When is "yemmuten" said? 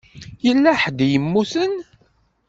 1.13-1.73